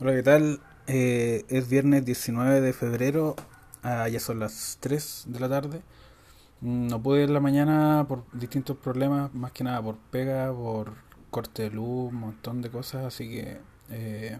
Hola, 0.00 0.12
¿qué 0.14 0.22
tal? 0.22 0.60
Eh, 0.86 1.44
es 1.48 1.68
viernes 1.68 2.04
19 2.04 2.60
de 2.60 2.72
febrero, 2.72 3.34
ah, 3.82 4.08
ya 4.08 4.20
son 4.20 4.40
las 4.40 4.78
3 4.80 5.24
de 5.26 5.40
la 5.40 5.48
tarde. 5.48 5.82
Mm, 6.60 6.88
No 6.88 7.02
pude 7.02 7.20
ir 7.24 7.28
en 7.28 7.34
la 7.34 7.40
mañana 7.40 8.06
por 8.08 8.24
distintos 8.32 8.76
problemas, 8.78 9.34
más 9.34 9.52
que 9.52 9.64
nada 9.64 9.82
por 9.82 9.96
pega, 9.98 10.52
por 10.52 10.94
corte 11.30 11.64
de 11.64 11.70
luz, 11.70 12.10
un 12.12 12.16
montón 12.20 12.62
de 12.62 12.70
cosas, 12.70 13.06
así 13.06 13.28
que 13.30 13.58
eh, 13.90 14.38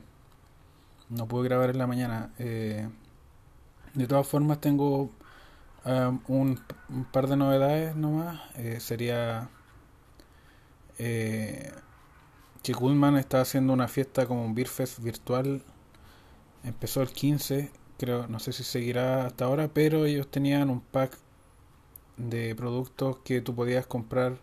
no 1.08 1.26
pude 1.28 1.44
grabar 1.48 1.70
en 1.70 1.78
la 1.78 1.86
mañana. 1.86 2.32
Eh, 2.38 2.88
de 3.94 4.06
todas 4.06 4.26
formas, 4.26 4.60
tengo 4.60 5.10
ah, 5.84 6.12
un, 6.28 6.60
un 6.90 7.04
par 7.06 7.26
de 7.28 7.36
novedades 7.36 7.96
nomás. 7.96 8.40
Eh, 8.56 8.80
sería 8.80 9.50
eh, 10.98 11.70
que 12.66 12.72
Goodman 12.72 13.16
está 13.16 13.40
haciendo 13.40 13.72
una 13.72 13.86
fiesta 13.86 14.26
como 14.26 14.44
un 14.44 14.52
Beer 14.52 14.66
Fest 14.66 14.98
virtual 14.98 15.62
Empezó 16.64 17.00
el 17.00 17.10
15, 17.10 17.70
creo, 17.96 18.26
no 18.26 18.40
sé 18.40 18.52
si 18.52 18.64
seguirá 18.64 19.26
hasta 19.26 19.44
ahora, 19.44 19.68
pero 19.68 20.04
ellos 20.04 20.28
tenían 20.28 20.68
un 20.68 20.80
pack 20.80 21.16
de 22.16 22.56
productos 22.56 23.18
que 23.18 23.40
tú 23.40 23.54
podías 23.54 23.86
comprar 23.86 24.38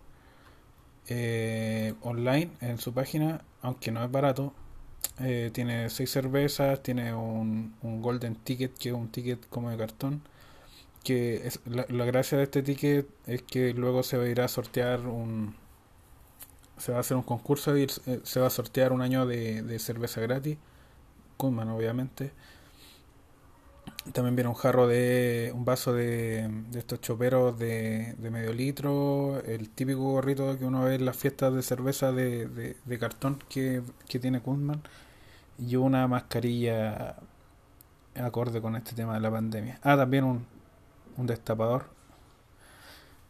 eh, 1.09 1.95
online 2.02 2.49
en 2.61 2.77
su 2.77 2.94
página, 2.94 3.41
aunque 3.61 3.91
no 3.91 4.02
es 4.02 4.09
barato. 4.09 4.53
Eh, 5.19 5.49
tiene 5.53 5.89
seis 5.89 6.11
cervezas, 6.11 6.81
tiene 6.81 7.13
un, 7.13 7.75
Golden 7.81 8.35
Ticket, 8.35 8.77
que 8.77 8.89
es 8.89 8.95
un 8.95 9.09
ticket 9.09 9.45
como 9.49 9.69
de 9.69 9.75
cartón. 9.77 10.21
Que 11.03 11.45
es, 11.45 11.59
la, 11.66 11.85
la 11.89 12.05
gracia 12.05 12.38
de 12.38 12.45
este 12.45 12.63
ticket 12.63 13.05
es 13.27 13.41
que 13.41 13.73
luego 13.73 14.02
se 14.03 14.16
va 14.17 14.23
a 14.23 14.30
ir 14.30 14.39
a 14.39 14.47
sortear 14.47 15.02
un. 15.08 15.55
Se 16.77 16.91
va 16.91 16.97
a 16.97 17.01
hacer 17.01 17.17
un 17.17 17.23
concurso 17.23 17.77
y 17.77 17.83
eh, 17.83 18.19
se 18.23 18.39
va 18.39 18.47
a 18.47 18.49
sortear 18.49 18.91
un 18.91 19.01
año 19.01 19.25
de, 19.25 19.77
cerveza 19.79 20.21
gratis. 20.21 20.57
Kunman, 21.37 21.69
obviamente. 21.69 22.31
También 24.11 24.35
viene 24.35 24.49
un 24.49 24.55
jarro 24.55 24.88
de, 24.88 25.52
un 25.55 25.63
vaso 25.63 25.93
de, 25.93 26.49
estos 26.75 26.99
choperos 26.99 27.57
de, 27.57 28.15
de 28.17 28.30
medio 28.31 28.53
litro, 28.53 29.41
el 29.45 29.69
típico 29.69 30.02
gorrito 30.02 30.57
que 30.57 30.65
uno 30.65 30.83
ve 30.83 30.95
en 30.95 31.05
las 31.05 31.15
fiestas 31.15 31.53
de 31.53 31.61
cerveza 31.61 32.11
de, 32.11 32.75
de, 32.85 32.99
cartón 32.99 33.39
que, 33.47 33.81
que 34.09 34.19
tiene 34.19 34.41
Kunman, 34.41 34.81
y 35.58 35.77
una 35.77 36.08
mascarilla 36.08 37.15
acorde 38.15 38.61
con 38.61 38.75
este 38.75 38.93
tema 38.93 39.13
de 39.13 39.21
la 39.21 39.31
pandemia. 39.31 39.80
Ah, 39.83 39.95
también 39.95 40.25
un, 40.25 40.45
un 41.17 41.27
destapador. 41.27 41.85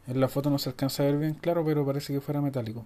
En 0.07 0.19
la 0.19 0.27
foto 0.27 0.49
no 0.49 0.57
se 0.59 0.69
alcanza 0.69 1.03
a 1.03 1.05
ver 1.05 1.17
bien 1.17 1.33
claro, 1.35 1.63
pero 1.63 1.85
parece 1.85 2.13
que 2.13 2.21
fuera 2.21 2.41
metálico. 2.41 2.85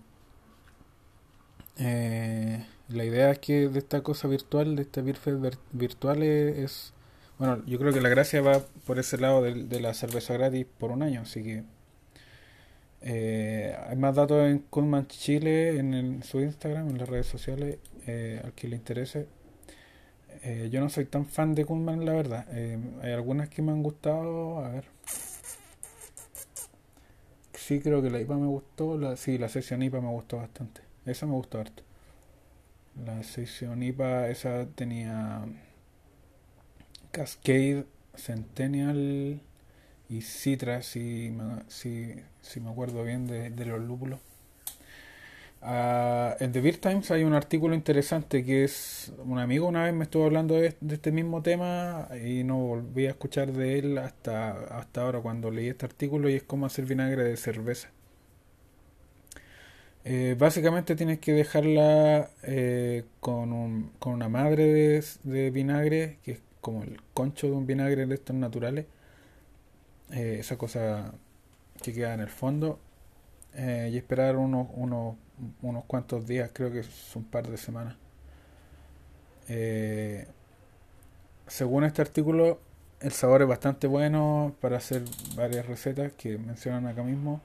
Eh, 1.79 2.65
la 2.89 3.05
idea 3.05 3.31
es 3.31 3.39
que 3.39 3.69
de 3.69 3.79
esta 3.79 4.01
cosa 4.01 4.27
virtual, 4.27 4.75
de 4.75 4.83
este 4.83 5.01
Beerfest 5.01 5.37
vir- 5.39 5.59
virtual 5.73 6.23
es, 6.23 6.93
bueno, 7.37 7.63
yo 7.65 7.77
creo 7.79 7.93
que 7.93 8.01
la 8.01 8.09
gracia 8.09 8.41
va 8.41 8.61
por 8.85 8.99
ese 8.99 9.17
lado 9.17 9.41
de, 9.43 9.53
de 9.65 9.79
la 9.79 9.93
cerveza 9.93 10.33
gratis 10.33 10.65
por 10.79 10.91
un 10.91 11.03
año, 11.03 11.21
así 11.21 11.43
que 11.43 11.63
eh, 13.01 13.75
hay 13.87 13.95
más 13.95 14.15
datos 14.15 14.47
en 14.47 14.59
Kunman 14.69 15.07
Chile, 15.07 15.77
en, 15.79 16.23
su 16.23 16.39
Instagram, 16.39 16.89
en 16.89 16.97
las 16.97 17.09
redes 17.09 17.27
sociales, 17.27 17.77
eh, 18.07 18.41
al 18.43 18.53
que 18.53 18.67
le 18.67 18.75
interese. 18.75 19.27
Eh, 20.43 20.69
yo 20.71 20.79
no 20.81 20.89
soy 20.89 21.05
tan 21.05 21.25
fan 21.25 21.55
de 21.55 21.65
Kunman, 21.65 22.05
la 22.05 22.13
verdad. 22.13 22.45
Eh, 22.51 22.77
hay 23.01 23.11
algunas 23.11 23.49
que 23.49 23.61
me 23.61 23.71
han 23.71 23.83
gustado, 23.83 24.59
a 24.63 24.69
ver. 24.69 24.85
Sí, 27.53 27.81
creo 27.81 28.01
que 28.01 28.09
la 28.09 28.21
IPA 28.21 28.37
me 28.37 28.47
gustó, 28.47 28.97
la, 28.97 29.17
sí, 29.17 29.37
la 29.37 29.49
sesión 29.49 29.83
IPA 29.83 29.99
me 30.01 30.09
gustó 30.11 30.37
bastante. 30.37 30.81
Esa 31.07 31.25
me 31.25 31.33
gustó 31.33 31.59
harto. 31.59 31.83
La 33.05 33.23
sesión 33.23 33.81
IPA, 33.83 34.29
esa 34.29 34.67
tenía 34.75 35.45
Cascade, 37.11 37.85
Centennial 38.15 39.41
y 40.09 40.21
Citra, 40.21 40.81
si 40.81 41.31
me, 41.31 41.63
si, 41.67 42.15
si 42.41 42.59
me 42.59 42.71
acuerdo 42.71 43.03
bien 43.03 43.27
de, 43.27 43.49
de 43.49 43.65
los 43.65 43.79
lúpulos. 43.81 44.19
Ah, 45.61 46.35
en 46.39 46.51
The 46.51 46.61
Beer 46.61 46.77
Times 46.77 47.09
hay 47.11 47.23
un 47.23 47.33
artículo 47.33 47.73
interesante 47.75 48.45
que 48.45 48.63
es 48.63 49.11
un 49.25 49.39
amigo 49.39 49.67
una 49.67 49.83
vez 49.85 49.93
me 49.93 50.03
estuvo 50.03 50.25
hablando 50.25 50.53
de, 50.55 50.75
de 50.79 50.95
este 50.95 51.11
mismo 51.11 51.41
tema 51.41 52.07
y 52.23 52.43
no 52.43 52.57
volví 52.57 53.07
a 53.07 53.09
escuchar 53.09 53.51
de 53.51 53.79
él 53.79 53.97
hasta, 53.97 54.51
hasta 54.77 55.01
ahora 55.01 55.19
cuando 55.19 55.49
leí 55.51 55.67
este 55.69 55.85
artículo 55.85 56.29
y 56.29 56.35
es 56.35 56.43
cómo 56.43 56.65
hacer 56.67 56.85
vinagre 56.85 57.23
de 57.23 57.37
cerveza. 57.37 57.89
Eh, 60.09 60.35
básicamente 60.39 60.95
tienes 60.95 61.19
que 61.19 61.33
dejarla 61.33 62.29
eh, 62.43 63.03
con, 63.19 63.91
con 63.99 64.13
una 64.13 64.29
madre 64.29 65.01
de, 65.23 65.51
vinagre, 65.51 66.19
que 66.23 66.31
es 66.31 66.41
como 66.61 66.83
el 66.83 67.01
concho 67.13 67.47
de 67.47 67.53
un 67.53 67.67
vinagre 67.67 68.05
de 68.05 68.15
estos 68.15 68.33
naturales, 68.33 68.85
eh, 70.11 70.37
esa 70.39 70.57
cosa 70.57 71.11
que 71.83 71.93
queda 71.93 72.13
en 72.13 72.21
el 72.21 72.29
fondo, 72.29 72.79
eh, 73.55 73.89
y 73.91 73.97
esperar 73.97 74.37
unos, 74.37 74.69
unos, 74.75 75.17
unos 75.61 75.83
cuantos 75.85 76.25
días, 76.25 76.51
creo 76.53 76.71
que 76.71 76.79
es 76.79 77.15
un 77.17 77.25
par 77.25 77.49
de 77.49 77.57
semanas. 77.57 77.97
Según 81.47 81.83
este 81.83 82.01
artículo, 82.01 82.61
el 83.01 83.11
sabor 83.11 83.41
es 83.41 83.47
bastante 83.49 83.87
bueno 83.87 84.55
para 84.61 84.77
hacer 84.77 85.03
varias 85.35 85.65
recetas 85.65 86.13
que 86.13 86.37
mencionan 86.37 86.87
acá 86.87 87.03
mismo. 87.03 87.41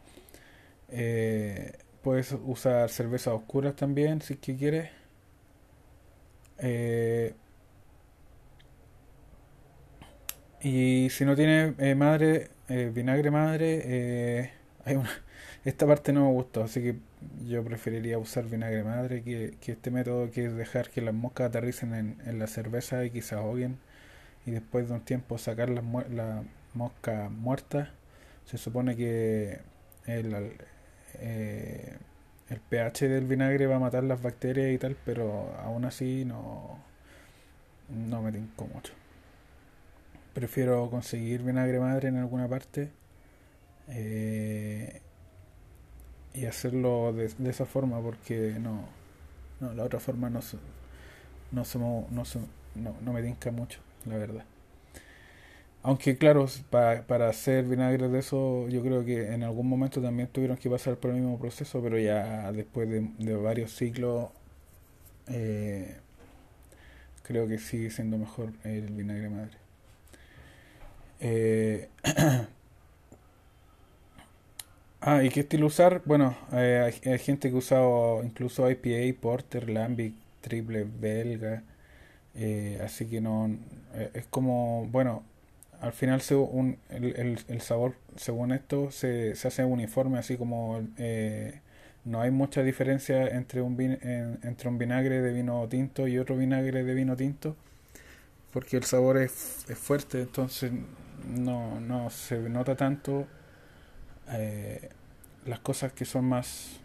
Puedes 2.02 2.32
usar 2.44 2.88
cervezas 2.90 3.34
oscuras 3.34 3.76
también 3.76 4.20
si 4.22 4.36
que 4.36 4.56
quieres. 4.56 4.90
Eh, 6.58 7.34
y 10.62 11.08
si 11.10 11.24
no 11.24 11.34
tienes 11.36 11.74
eh, 11.78 11.94
madre, 11.94 12.50
eh, 12.68 12.90
vinagre 12.94 13.30
madre, 13.30 14.52
hay 14.84 14.96
una, 14.96 15.10
esta 15.64 15.86
parte 15.86 16.12
no 16.12 16.26
me 16.26 16.32
gustó, 16.32 16.64
así 16.64 16.80
que 16.82 16.96
yo 17.46 17.64
preferiría 17.64 18.19
usar 18.19 18.44
vinagre 18.46 18.84
madre 18.84 19.22
que, 19.22 19.56
que 19.60 19.72
este 19.72 19.90
método 19.90 20.30
que 20.30 20.46
es 20.46 20.54
dejar 20.56 20.90
que 20.90 21.00
las 21.02 21.14
moscas 21.14 21.48
aterricen 21.48 21.94
en, 21.94 22.38
la 22.38 22.46
cerveza 22.46 23.04
y 23.04 23.10
que 23.10 23.22
se 23.22 23.34
y 24.46 24.50
después 24.52 24.88
de 24.88 24.94
un 24.94 25.00
tiempo 25.02 25.38
sacar 25.38 25.69
las 25.70 25.84
muer- 25.84 26.08
la 26.10 26.42
mosca 26.74 27.28
muerta. 27.30 27.92
Se 28.46 28.58
supone 28.58 28.96
que 28.96 29.60
el, 30.06 30.34
eh, 31.15 31.97
el 32.49 32.61
pH 32.61 33.09
del 33.09 33.27
vinagre 33.27 33.67
va 33.67 33.77
a 33.77 33.78
matar 33.78 34.05
las 34.05 34.23
bacterias 34.23 34.73
y 34.73 34.78
tal, 34.78 34.97
pero 35.05 35.55
aún 35.61 35.84
así 35.84 36.25
no, 36.25 36.78
no 37.89 38.23
me 38.23 38.33
tinco 38.33 38.67
mucho. 38.67 38.93
Prefiero 40.34 40.89
conseguir 40.91 41.43
vinagre 41.43 41.78
madre 41.78 42.09
en 42.09 42.17
alguna 42.17 42.49
parte 42.49 42.91
eh, 43.89 45.00
y 46.34 46.47
hacerlo 46.47 47.12
de, 47.12 47.29
de 47.29 47.50
esa 47.50 47.67
forma 47.67 48.00
porque 48.00 48.56
no, 48.59 48.84
no, 49.61 49.75
la 49.75 49.84
otra 49.84 50.00
forma 50.00 50.31
no, 50.31 50.41
no, 51.53 51.65
no, 52.11 52.25
no, 52.75 52.97
no 53.00 53.12
me 53.12 53.23
tinca 53.23 53.50
mucho, 53.50 53.81
la 54.06 54.17
verdad. 54.17 54.44
Aunque 55.82 56.16
claro, 56.16 56.47
pa- 56.70 57.03
para 57.09 57.28
hacer 57.28 57.65
vinagre 57.65 58.09
de 58.09 58.19
eso, 58.20 58.69
yo 58.69 58.82
creo 58.82 59.04
que 59.04 59.32
en 59.34 59.43
algún 59.43 59.69
momento 59.69 60.00
también 60.00 60.28
tuvieron 60.28 60.56
que 60.56 60.70
pasar 60.70 60.97
por 60.97 61.10
el 61.10 61.16
mismo 61.20 61.38
proceso, 61.38 61.82
pero 61.82 61.98
ya 61.98 62.53
después 62.53 62.88
de, 62.88 63.37
varios 63.37 63.72
ciclos, 63.75 64.28
eh, 65.28 65.97
creo 67.22 67.47
que 67.48 67.59
sigue 67.59 67.91
siendo 67.91 68.19
mejor 68.19 68.53
el 68.65 68.91
vinagre 68.93 69.28
madre. 69.31 69.56
Eh, 71.20 71.88
ah, 75.00 75.22
¿y 75.22 75.31
qué 75.31 75.41
estilo 75.41 75.66
usar? 75.66 76.03
Bueno, 76.04 76.37
eh, 76.53 76.93
hay, 77.04 77.10
hay 77.12 77.19
gente 77.19 77.49
que 77.50 77.54
ha 77.56 77.59
usado 77.59 78.22
incluso 78.25 78.69
IPA, 78.70 79.20
Porter, 79.20 79.69
Lambic, 79.70 80.14
triple 80.41 80.84
belga, 80.84 81.62
eh, 82.34 82.81
así 82.84 83.06
que 83.06 83.20
no, 83.20 83.50
es 84.14 84.26
como, 84.29 84.87
bueno, 84.93 85.25
al 85.82 85.93
final 85.94 86.23
se, 86.23 86.37
el, 86.90 87.40
el- 87.49 87.62
sabor, 87.62 87.96
según 88.17 88.52
esto, 88.52 88.93
se, 88.93 89.37
se 89.37 89.49
hace 89.49 89.64
uniforme, 89.64 90.19
así 90.20 90.38
como 90.38 90.82
eh, 90.99 91.61
no 92.06 92.23
hay 92.23 92.32
mucha 92.32 92.62
diferencia 92.64 93.29
entre 93.29 93.62
un, 93.62 93.76
entre 93.82 94.69
un 94.70 94.79
vinagre 94.79 95.23
de 95.23 95.34
vino 95.34 95.69
tinto 95.69 96.08
y 96.08 96.19
otro 96.19 96.37
vinagre 96.38 96.84
de 96.84 96.94
vino 96.94 97.17
tinto, 97.17 97.56
porque 98.52 98.76
el 98.76 98.84
sabor 98.84 99.19
es, 99.19 99.64
es 99.69 99.79
fuerte, 99.79 100.23
entonces 100.23 100.73
no, 101.29 101.81
no 101.81 102.11
se 102.11 102.38
nota 102.49 102.76
tanto 102.76 103.26
eh, 104.31 104.88
las 105.46 105.61
cosas 105.61 105.93
que 105.93 106.05
son 106.05 106.25
más, 106.26 106.81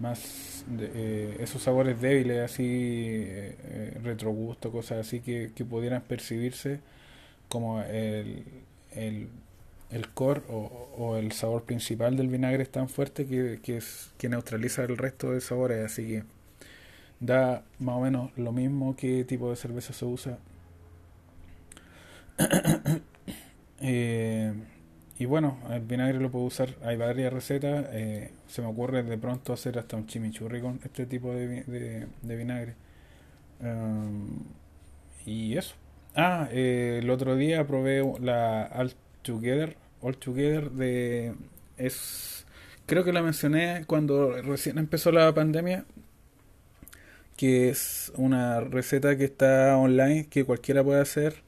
más 0.00 0.64
eh, 0.78 1.36
esos 1.40 1.62
sabores 1.62 2.00
débiles, 2.00 2.38
así, 2.40 2.64
eh, 2.66 3.98
retrogusto, 4.02 4.70
cosas 4.70 5.06
así 5.06 5.20
que, 5.20 5.52
que 5.54 5.64
pudieran 5.64 6.02
percibirse 6.02 6.80
como 7.48 7.80
el, 7.82 8.44
el, 8.92 9.28
el 9.90 10.08
core 10.10 10.42
o, 10.48 10.88
o 10.98 11.16
el 11.16 11.32
sabor 11.32 11.64
principal 11.64 12.16
del 12.16 12.28
vinagre 12.28 12.62
es 12.62 12.70
tan 12.70 12.88
fuerte 12.88 13.26
que, 13.26 13.60
que, 14.18 14.28
neutraliza 14.28 14.84
el 14.84 14.96
resto 14.96 15.32
de 15.32 15.40
sabores, 15.40 15.84
así 15.84 16.06
que 16.06 16.24
da 17.20 17.62
más 17.78 17.96
o 17.96 18.00
menos 18.00 18.30
lo 18.36 18.52
mismo 18.52 18.96
qué 18.96 19.24
tipo 19.24 19.50
de 19.50 19.56
cerveza 19.56 19.92
se 19.92 20.04
usa. 20.04 20.38
Eh, 23.78 24.54
y 25.18 25.26
bueno, 25.26 25.58
el 25.70 25.80
vinagre 25.82 26.18
lo 26.18 26.30
puedo 26.30 26.46
usar, 26.46 26.74
hay 26.82 26.96
varias 26.96 27.32
recetas, 27.32 27.86
eh, 27.92 28.32
se 28.48 28.62
me 28.62 28.68
ocurre 28.68 29.02
de 29.02 29.18
pronto 29.18 29.52
hacer 29.52 29.78
hasta 29.78 29.96
un 29.96 30.06
chimichurri 30.06 30.60
con 30.62 30.80
este 30.84 31.06
tipo 31.06 31.32
de, 31.34 31.62
de, 32.22 32.36
vinagre. 32.36 32.74
Um, 33.60 34.44
y 35.26 35.56
eso. 35.56 35.74
Ah, 36.16 36.48
eh, 36.50 37.00
el 37.02 37.10
otro 37.10 37.36
día 37.36 37.66
probé 37.66 38.02
la 38.20 38.70
All 38.74 38.94
Together, 39.22 39.76
All 40.00 40.16
Together 40.16 40.70
de... 40.70 41.34
es 41.76 42.46
Creo 42.86 43.04
que 43.04 43.12
la 43.12 43.22
mencioné 43.22 43.84
cuando 43.86 44.40
recién 44.42 44.78
empezó 44.78 45.10
la 45.12 45.34
pandemia, 45.34 45.84
que 47.36 47.68
es 47.68 48.12
una 48.16 48.60
receta 48.60 49.16
que 49.16 49.24
está 49.24 49.76
online, 49.76 50.26
que 50.28 50.44
cualquiera 50.44 50.82
puede 50.84 51.00
hacer. 51.00 51.42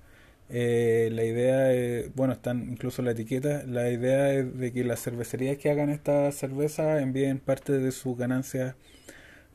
Eh, 0.50 1.10
la 1.12 1.24
idea 1.24 1.72
es, 1.72 2.14
bueno, 2.14 2.32
están 2.34 2.68
incluso 2.70 3.02
la 3.02 3.12
etiqueta, 3.12 3.64
la 3.66 3.90
idea 3.90 4.32
es 4.32 4.58
de 4.58 4.72
que 4.72 4.84
las 4.84 5.02
cervecerías 5.02 5.58
que 5.58 5.70
hagan 5.70 5.90
esta 5.90 6.32
cerveza 6.32 7.00
envíen 7.00 7.38
parte 7.38 7.72
de 7.78 7.92
sus 7.92 8.16
ganancias 8.18 8.74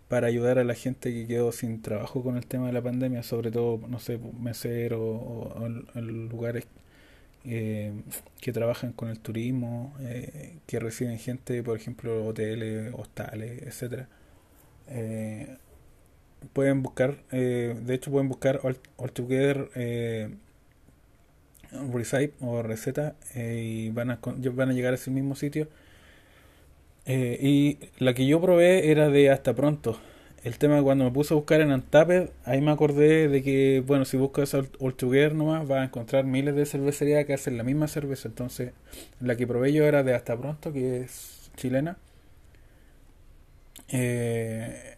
para 0.09 0.27
ayudar 0.27 0.59
a 0.59 0.63
la 0.63 0.75
gente 0.75 1.13
que 1.13 1.27
quedó 1.27 1.51
sin 1.51 1.81
trabajo 1.81 2.23
con 2.23 2.37
el 2.37 2.45
tema 2.45 2.67
de 2.67 2.73
la 2.73 2.81
pandemia, 2.81 3.23
sobre 3.23 3.51
todo, 3.51 3.79
no 3.87 3.99
sé, 3.99 4.19
meseros 4.39 4.99
o, 5.01 5.53
o, 5.95 6.01
lugares 6.01 6.65
eh, 7.45 7.91
que 8.39 8.53
trabajan 8.53 8.93
con 8.93 9.09
el 9.09 9.19
turismo, 9.19 9.93
eh, 10.01 10.59
que 10.65 10.79
reciben 10.79 11.19
gente, 11.19 11.61
por 11.61 11.77
ejemplo, 11.77 12.25
hoteles, 12.25 12.93
hostales, 12.93 13.61
etcétera. 13.63 14.07
Eh, 14.87 15.57
pueden 16.53 16.83
buscar, 16.83 17.17
de 17.31 17.93
hecho 17.93 18.11
pueden 18.11 18.29
buscar 18.29 18.61
All, 18.63 18.77
Recipe 21.91 22.33
o 22.41 22.61
receta 22.61 23.15
y 23.35 23.89
van 23.89 24.11
a, 24.11 24.19
van 24.23 24.69
a 24.69 24.73
llegar 24.73 24.93
a 24.93 24.95
ese 24.95 25.11
mismo 25.11 25.35
sitio. 25.35 25.67
Y 27.05 27.79
la 27.99 28.13
que 28.13 28.25
yo 28.25 28.41
probé 28.41 28.91
era 28.91 29.09
de 29.09 29.29
hasta 29.29 29.53
pronto 29.53 29.97
el 30.43 30.57
tema 30.57 30.81
cuando 30.83 31.05
me 31.05 31.11
puse 31.11 31.33
a 31.33 31.37
buscar 31.37 31.61
en 31.61 31.71
Antaped, 31.71 32.29
ahí 32.43 32.59
me 32.61 32.71
acordé 32.71 33.29
de 33.29 33.41
que, 33.41 33.81
bueno, 33.85 34.03
si 34.03 34.17
buscas 34.17 34.53
All 34.53 34.93
Together 34.95 35.33
nomás, 35.33 35.67
vas 35.67 35.79
a 35.79 35.83
encontrar 35.85 36.25
miles 36.25 36.53
de 36.55 36.65
cervecerías 36.65 37.25
que 37.25 37.33
hacen 37.33 37.57
la 37.57 37.63
misma 37.63 37.87
cerveza. 37.87 38.27
Entonces, 38.27 38.73
la 39.21 39.37
que 39.37 39.47
probé 39.47 39.71
yo 39.71 39.85
era 39.85 40.03
de 40.03 40.13
Hasta 40.13 40.37
Pronto, 40.37 40.73
que 40.73 41.01
es 41.01 41.49
chilena. 41.55 41.97
Eh, 43.89 44.97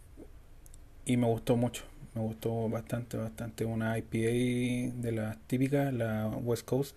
y 1.05 1.17
me 1.17 1.27
gustó 1.27 1.57
mucho, 1.57 1.83
me 2.15 2.21
gustó 2.21 2.67
bastante, 2.69 3.17
bastante. 3.17 3.65
Una 3.65 3.97
IPA 3.99 4.95
de 5.01 5.11
las 5.11 5.37
típicas, 5.47 5.93
la 5.93 6.27
West 6.27 6.65
Coast, 6.65 6.95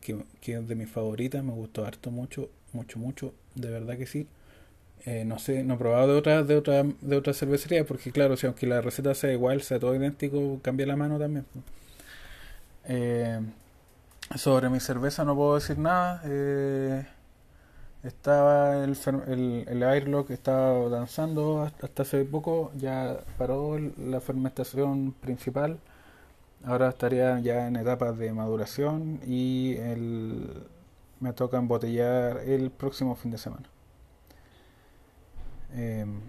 que, 0.00 0.18
que 0.40 0.54
es 0.54 0.68
de 0.68 0.74
mis 0.74 0.90
favoritas, 0.90 1.42
me 1.44 1.52
gustó 1.52 1.86
harto 1.86 2.10
mucho, 2.10 2.50
mucho, 2.72 2.98
mucho, 2.98 3.34
de 3.54 3.70
verdad 3.70 3.96
que 3.98 4.06
sí. 4.06 4.26
Eh, 5.06 5.24
no 5.24 5.38
sé, 5.38 5.62
no 5.64 5.74
he 5.74 5.78
probado 5.78 6.08
de 6.08 6.18
otra, 6.18 6.42
de 6.42 6.56
otra, 6.56 6.84
de 6.84 7.16
otra 7.16 7.32
cervecería, 7.34 7.84
porque 7.86 8.12
claro, 8.12 8.36
si 8.36 8.46
aunque 8.46 8.66
la 8.66 8.80
receta 8.80 9.14
sea 9.14 9.32
igual, 9.32 9.62
sea 9.62 9.78
todo 9.78 9.94
idéntico, 9.94 10.60
cambia 10.62 10.86
la 10.86 10.96
mano 10.96 11.18
también. 11.18 11.46
Eh, 12.84 13.40
sobre 14.36 14.68
mi 14.70 14.80
cerveza 14.80 15.24
no 15.24 15.34
puedo 15.36 15.54
decir 15.56 15.78
nada. 15.78 16.22
Eh, 16.24 17.06
estaba 18.02 18.84
el, 18.84 18.96
el, 19.28 19.64
el 19.68 19.82
Airlock 19.82 20.30
estaba 20.30 20.88
danzando 20.88 21.62
hasta 21.62 22.02
hace 22.02 22.24
poco, 22.24 22.72
ya 22.76 23.18
paró 23.38 23.78
la 23.78 24.20
fermentación 24.20 25.12
principal. 25.20 25.78
Ahora 26.64 26.88
estaría 26.90 27.38
ya 27.40 27.66
en 27.68 27.76
etapas 27.76 28.18
de 28.18 28.32
maduración 28.32 29.20
y 29.26 29.76
el, 29.78 30.50
me 31.20 31.32
toca 31.32 31.58
embotellar 31.58 32.38
el 32.38 32.70
próximo 32.70 33.14
fin 33.16 33.30
de 33.30 33.38
semana. 33.38 33.68
Em, 35.74 36.20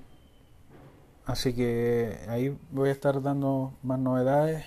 así 1.25 1.53
que 1.53 2.19
ahí 2.27 2.57
voy 2.71 2.89
a 2.89 2.91
estar 2.91 3.21
dando 3.21 3.73
más 3.83 3.99
novedades. 3.99 4.65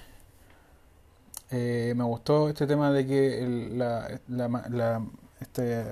Eh, 1.51 1.93
me 1.97 2.05
gustó 2.05 2.49
este 2.49 2.67
tema 2.67 2.91
de 2.93 3.07
que 3.07 3.71
la, 3.75 5.03
este, 5.41 5.85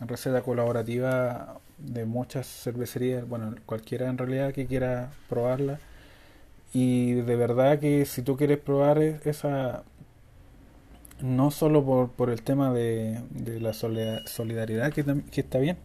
receta 0.00 0.42
colaborativa 0.42 1.60
de 1.78 2.04
muchas 2.04 2.46
cervecerías, 2.46 3.26
bueno, 3.28 3.54
cualquiera 3.66 4.08
en 4.08 4.18
realidad 4.18 4.52
que 4.52 4.66
quiera 4.66 5.10
probarla. 5.28 5.80
Y 6.72 7.14
de 7.14 7.36
verdad 7.36 7.78
que 7.78 8.04
si 8.06 8.22
tú 8.22 8.36
quieres 8.36 8.58
probar 8.58 8.98
e, 8.98 9.20
esa, 9.24 9.84
no 11.20 11.50
solo 11.50 11.84
por, 11.84 12.10
por 12.10 12.30
el 12.30 12.42
tema 12.42 12.72
de, 12.72 13.20
de 13.30 13.60
la 13.60 13.72
solidaridad, 13.72 14.92
que, 14.92 15.04
que 15.30 15.40
está 15.40 15.58
bien, 15.58 15.78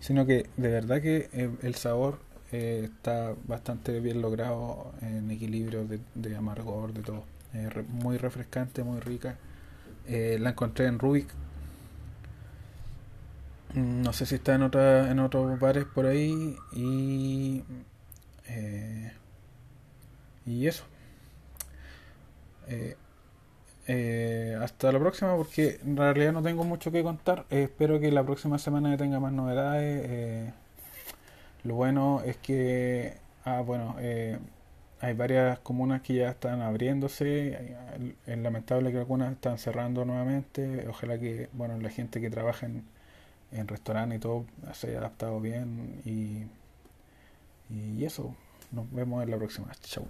sino 0.00 0.26
que 0.26 0.46
de 0.56 0.68
verdad 0.68 1.00
que 1.02 1.28
eh, 1.32 1.50
el 1.62 1.74
sabor 1.74 2.18
eh, 2.52 2.88
está 2.92 3.34
bastante 3.46 4.00
bien 4.00 4.22
logrado 4.22 4.92
en 5.02 5.30
equilibrio 5.30 5.86
de, 5.86 6.36
amargor, 6.36 6.92
de 6.92 7.02
todo. 7.02 7.24
muy 7.88 8.16
refrescante, 8.18 8.82
muy 8.82 9.00
rica. 9.00 9.36
Eh, 10.06 10.38
la 10.40 10.50
encontré 10.50 10.86
en 10.86 10.98
Rubik. 10.98 11.28
Mm, 13.74 14.02
no 14.02 14.12
sé 14.12 14.26
si 14.26 14.36
está 14.36 14.54
en 14.54 14.62
otra, 14.62 15.10
en 15.10 15.18
otros 15.20 15.58
bares 15.60 15.84
por 15.84 16.06
ahí 16.06 16.56
y 16.72 17.62
y 20.46 20.66
eso. 20.66 20.84
Eh, 23.92 24.56
hasta 24.62 24.92
la 24.92 25.00
próxima 25.00 25.34
porque 25.34 25.80
en 25.84 25.96
realidad 25.96 26.32
no 26.32 26.42
tengo 26.44 26.62
mucho 26.62 26.92
que 26.92 27.02
contar. 27.02 27.44
Eh, 27.50 27.64
espero 27.64 27.98
que 27.98 28.12
la 28.12 28.22
próxima 28.22 28.56
semana 28.58 28.96
tenga 28.96 29.18
más 29.18 29.32
novedades. 29.32 30.06
Eh, 30.08 30.52
lo 31.64 31.74
bueno 31.74 32.22
es 32.24 32.36
que, 32.36 33.16
ah, 33.44 33.62
bueno, 33.62 33.96
hay 35.00 35.14
varias 35.14 35.58
comunas 35.60 36.02
que 36.02 36.14
ya 36.14 36.30
están 36.30 36.60
abriéndose. 36.62 37.76
Es 38.26 38.38
lamentable 38.38 38.92
que 38.92 38.98
algunas 38.98 39.32
están 39.32 39.58
cerrando 39.58 40.04
nuevamente. 40.04 40.86
Ojalá 40.88 41.18
que, 41.18 41.48
bueno, 41.52 41.76
la 41.78 41.90
gente 41.90 42.20
que 42.20 42.30
trabaja 42.30 42.66
en, 42.66 42.84
en 43.50 43.66
restaurante 43.66 44.16
y 44.16 44.18
todo 44.20 44.44
se 44.72 44.88
haya 44.90 44.98
adaptado 44.98 45.40
bien. 45.40 46.00
Y, 46.04 46.44
y 47.74 48.04
eso, 48.04 48.36
nos 48.70 48.90
vemos 48.92 49.24
en 49.24 49.30
la 49.32 49.36
próxima. 49.36 49.72
Chau. 49.82 50.06